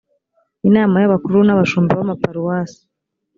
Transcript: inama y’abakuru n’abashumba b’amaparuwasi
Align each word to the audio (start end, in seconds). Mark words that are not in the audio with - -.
inama 0.67 0.95
y’abakuru 0.99 1.37
n’abashumba 1.43 1.97
b’amaparuwasi 1.99 2.81